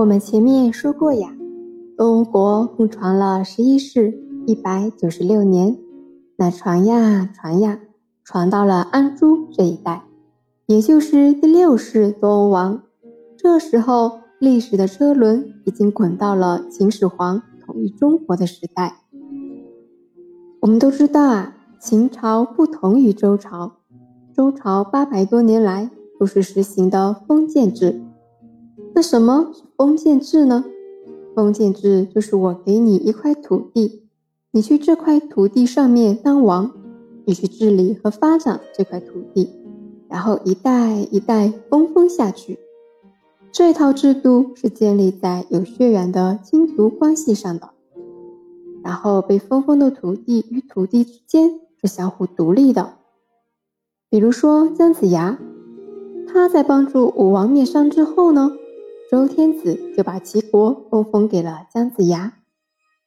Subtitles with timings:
[0.00, 1.36] 我们前面说过呀，
[1.94, 5.76] 东国共传了十一世一百九十六年，
[6.38, 7.78] 那传呀传呀，
[8.24, 10.04] 传到了安朱这一代，
[10.64, 12.82] 也就是第六世多欧王。
[13.36, 19.02] 这时候，历史的车轮已经滚到了秦始皇统一中国的时代。
[20.60, 23.72] 我们都知道啊，秦朝不同于周朝，
[24.34, 28.00] 周朝八百多年来都是实行的封建制。
[28.92, 30.62] 那什么封建制呢？
[31.34, 34.02] 封建制就是我给你一块土地，
[34.50, 36.70] 你去这块土地上面当王，
[37.24, 39.48] 你去治理和发展这块土地，
[40.06, 42.58] 然后一代一代分封下去。
[43.50, 47.70] 这套制度是建立在有血缘的亲族关系上的，
[48.84, 52.98] 然后被分封的土地与土地之间是相互独立的。
[54.10, 55.38] 比如说姜子牙，
[56.28, 58.52] 他在帮助武王灭商之后呢？
[59.10, 62.34] 周天子就把齐国分封给了姜子牙。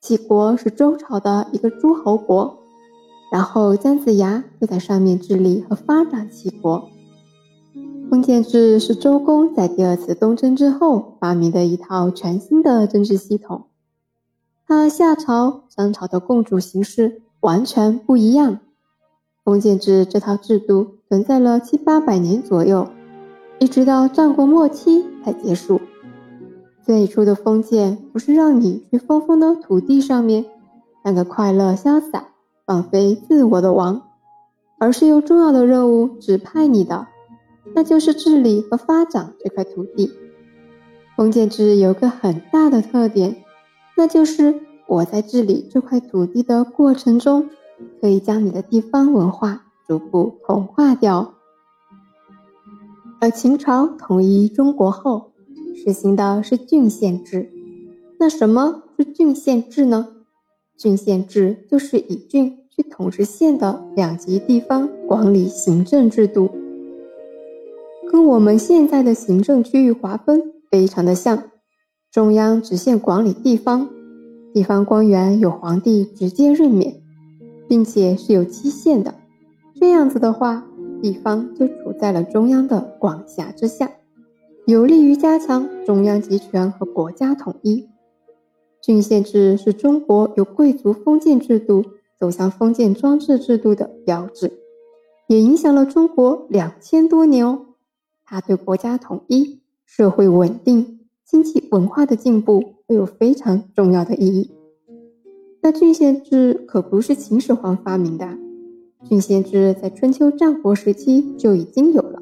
[0.00, 2.60] 齐国是周朝的一个诸侯国，
[3.32, 6.88] 然后姜子牙就在上面治理和发展齐国。
[8.08, 13.64] 封建制是周公在第二次东征之后发明的一套全新的政治系统，
[14.68, 18.60] 它和夏朝、商朝的共主形式完全不一样。
[19.44, 22.86] 封建制这套制度存在了七八百年左右。
[23.58, 25.80] 一直到战国末期才结束。
[26.82, 30.46] 最初的封建不是让你去封封的土地上面
[31.04, 32.28] 当个快乐潇洒、
[32.64, 34.02] 放飞自我的王，
[34.78, 37.06] 而是有重要的任务指派你的，
[37.74, 40.10] 那就是治理和发展这块土地。
[41.14, 43.36] 封建制有个很大的特点，
[43.96, 47.50] 那就是我在治理这块土地的过程中，
[48.00, 51.34] 可以将你的地方文化逐步同化掉。
[53.20, 55.32] 而秦朝统一中国后，
[55.74, 57.50] 实行的是郡县制。
[58.20, 60.06] 那什么是郡县制呢？
[60.76, 66.48] 郡县制就是以郡去统治县的两级地方管理行政制度，
[68.08, 70.40] 跟我们现在的行政区域划分
[70.70, 71.42] 非常的像。
[72.12, 73.88] 中央直线管理地方，
[74.54, 77.02] 地方官员由皇帝直接任免，
[77.68, 79.16] 并且是有期限的。
[79.80, 80.64] 这样子的话。
[81.00, 83.90] 地方就处在了中央的管辖之下，
[84.66, 87.88] 有利于加强中央集权和国家统一。
[88.82, 91.84] 郡县制是中国由贵族封建制度
[92.18, 94.52] 走向封建专制制度的标志，
[95.28, 97.66] 也影响了中国两千多年哦。
[98.24, 104.50] 它对国家统一、社会稳定、经济文化的进步都有非常重要的意义。
[105.60, 108.38] 那郡县制可不是秦始皇发明的。
[109.04, 112.20] 郡县制在春秋战国时期就已经有了，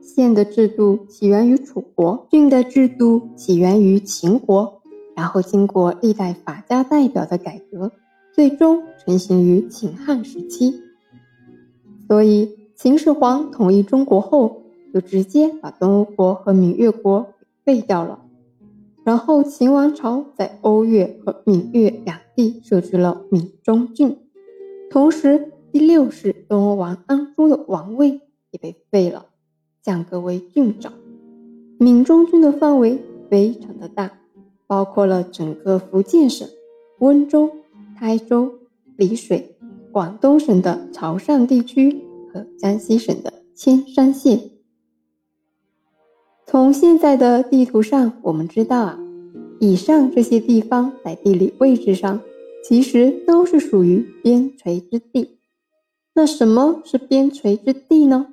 [0.00, 4.80] 县的制度起源于楚国，郡的制度起源于秦国，
[5.14, 7.92] 然后经过历代法家代表的改革，
[8.32, 10.80] 最终成型于秦汉时期。
[12.08, 14.62] 所以秦始皇统一中国后，
[14.94, 18.22] 就直接把东欧国和闽越国废掉了，
[19.04, 24.16] 然后秦王朝在欧越和闽越两地设置了闽中郡，
[24.90, 25.52] 同时。
[25.70, 28.20] 第六世东欧王安朱的王位
[28.50, 29.26] 也被废了，
[29.82, 30.92] 降格为郡长。
[31.78, 32.98] 闽中郡的范围
[33.28, 34.10] 非常的大，
[34.66, 36.48] 包括了整个福建省、
[37.00, 37.50] 温州、
[37.96, 38.50] 台州、
[38.96, 39.56] 丽水、
[39.92, 42.02] 广东省的潮汕地区
[42.32, 44.40] 和江西省的铅山县。
[46.46, 48.98] 从现在的地图上，我们知道啊，
[49.60, 52.20] 以上这些地方在地理位置上
[52.64, 55.37] 其实都是属于边陲之地。
[56.18, 58.26] 那什么是边陲之地呢？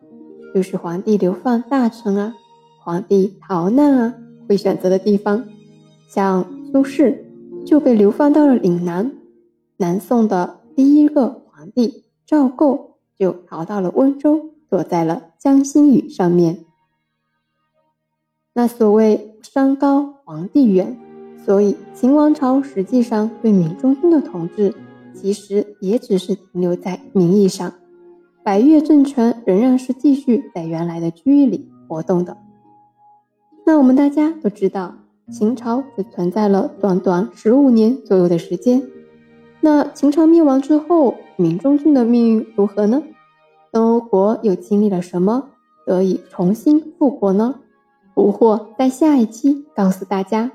[0.55, 2.33] 就是皇帝流放大臣啊，
[2.83, 4.15] 皇帝逃难啊，
[4.49, 5.45] 会选择的地方。
[6.07, 7.15] 像苏轼
[7.63, 9.11] 就被流放到了岭南，
[9.77, 16.65] 南宋的第一个皇帝赵构就逃到了温州，躲在了江心屿上面。
[18.55, 20.97] 那所谓山高皇帝远，
[21.45, 24.73] 所以秦王朝实际上对闽中郡的统治。
[25.15, 27.73] 其实也只是停留在名义上，
[28.43, 32.37] 百越政权仍然是继续在原来的区域里活动的。
[33.65, 34.93] 那我们大家都知道，
[35.31, 38.83] 秦朝只存在了短短十五年左右的时间。
[39.61, 43.01] 那秦朝灭亡之后，闽中郡的命运如何呢？
[43.71, 45.49] 东欧国又经历了什么，
[45.85, 47.55] 得以重新复活呢？
[48.13, 50.51] 不惑在下一期告诉大家。